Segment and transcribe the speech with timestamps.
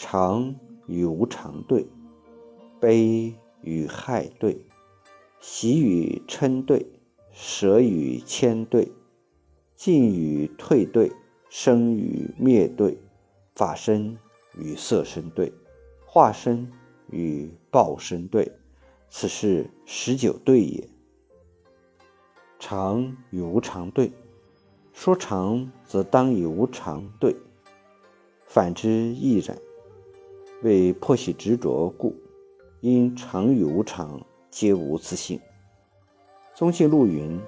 [0.00, 0.54] 常
[0.86, 1.84] 与无常对，
[2.78, 4.64] 悲与害对，
[5.40, 6.86] 喜与嗔对，
[7.32, 8.92] 舍与谦对，
[9.74, 11.10] 进与退对，
[11.50, 12.96] 生与灭对，
[13.56, 14.16] 法身
[14.56, 15.52] 与色身对，
[16.06, 16.70] 化身
[17.10, 18.52] 与报身对，
[19.10, 20.88] 此是十九对也。
[22.60, 24.12] 常与无常对。
[24.92, 27.34] 说常则当以无常对，
[28.46, 29.58] 反之亦然。
[30.62, 32.16] 为破喜执着故，
[32.80, 34.20] 因常与无常
[34.50, 35.40] 皆无自性。
[36.54, 37.40] 宗信录云：“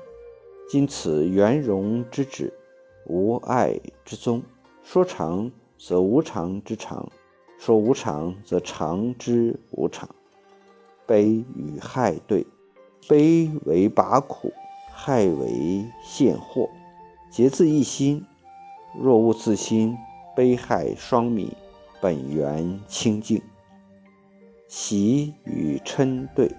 [0.71, 2.53] 今此圆融之旨，
[3.07, 4.41] 无爱之宗。
[4.85, 7.11] 说常则无常之常，
[7.59, 10.09] 说无常则常之无常。
[11.05, 12.47] 悲与害对，
[13.09, 14.53] 悲为拔苦，
[14.93, 16.69] 害为现祸。”
[17.29, 18.25] 皆自一心，
[19.01, 19.97] 若无自心，
[20.37, 21.49] 悲害双泯，
[22.01, 23.41] 本源清净。
[24.67, 26.51] 喜与嗔对，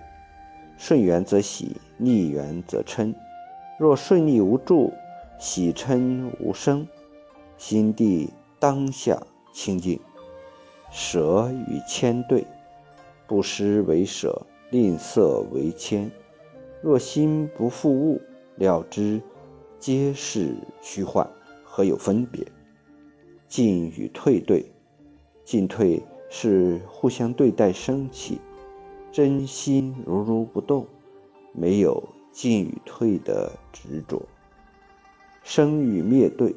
[0.78, 3.14] 顺缘则喜，逆缘则嗔。
[3.80, 4.94] 若顺逆无助，
[5.40, 6.88] 喜嗔无生，
[7.58, 9.22] 心地当下
[9.54, 10.00] 清净。
[10.92, 12.46] 舍与谦对，
[13.26, 16.12] 不施为舍，吝啬为谦。
[16.82, 18.22] 若心不负物，
[18.58, 19.22] 了之。
[19.80, 21.28] 皆是虚幻，
[21.64, 22.46] 何有分别？
[23.48, 24.64] 进与退对，
[25.52, 28.40] 进退是互相对待升起，
[29.12, 30.88] 真心如如不动，
[31.52, 32.02] 没有
[32.32, 34.22] 进与退的执着。
[35.44, 36.56] 生与灭对，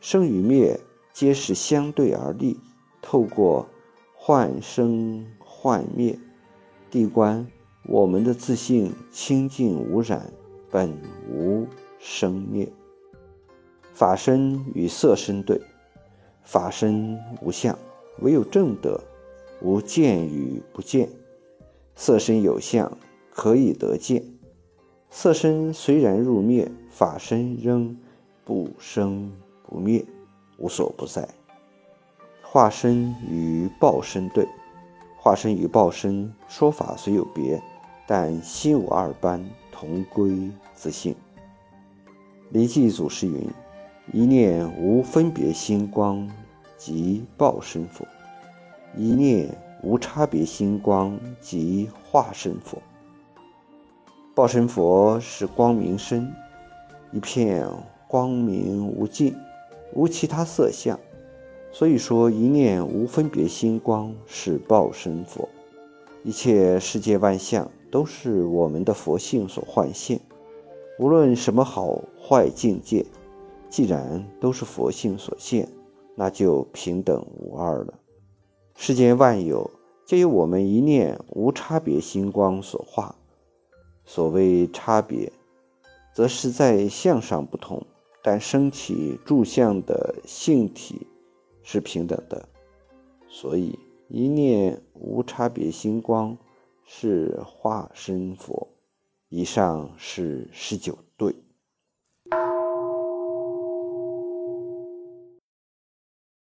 [0.00, 0.80] 生与灭
[1.12, 2.58] 皆是相对而立，
[3.02, 3.66] 透过
[4.14, 6.18] 幻生幻灭，
[6.90, 7.46] 地观
[7.82, 10.32] 我们的自信清净无染，
[10.70, 10.98] 本
[11.30, 11.66] 无。
[11.98, 12.72] 生灭，
[13.92, 15.60] 法身与色身对，
[16.42, 17.78] 法身无相，
[18.20, 19.00] 唯有正德，
[19.60, 21.08] 无见与不见；
[21.94, 22.96] 色身有相，
[23.30, 24.22] 可以得见。
[25.10, 27.96] 色身虽然入灭，法身仍
[28.44, 29.32] 不生
[29.62, 30.04] 不灭，
[30.58, 31.28] 无所不在。
[32.42, 34.46] 化身与报身对，
[35.18, 37.60] 化身与报身说法虽有别，
[38.06, 41.14] 但心无二般，同归自性。
[42.50, 43.48] 离记祖师云
[44.12, 46.30] ：“一念无分别心光，
[46.76, 48.04] 即报身佛；
[48.96, 49.48] 一念
[49.82, 52.78] 无差别心光，即化身佛。
[54.34, 56.32] 报身佛是光明身，
[57.12, 57.68] 一片
[58.08, 59.34] 光明无尽，
[59.92, 60.98] 无其他色相。
[61.70, 65.48] 所以说，一念无分别心光是报身佛。
[66.22, 70.20] 一切世界万象都是我们的佛性所幻现。”
[70.96, 73.04] 无论什么好坏境界，
[73.68, 75.68] 既然都是佛性所现，
[76.14, 77.94] 那就平等无二了。
[78.76, 79.70] 世间万有
[80.04, 83.14] 皆由我们一念无差别星光所化。
[84.04, 85.32] 所谓差别，
[86.14, 87.86] 则是在相上不同，
[88.22, 91.06] 但升起住相的性体
[91.62, 92.48] 是平等的。
[93.28, 96.36] 所以一念无差别星光
[96.84, 98.68] 是化身佛。
[99.30, 100.96] 以上是十九。